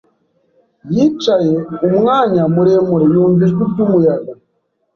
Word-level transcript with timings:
Yicaye 0.95 1.53
umwanya 1.87 2.43
muremure, 2.53 3.05
yumva 3.13 3.41
ijwi 3.47 3.63
ry'umuyaga. 3.71 4.33